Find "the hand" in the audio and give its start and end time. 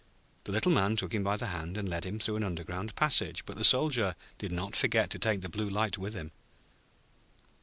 1.37-1.77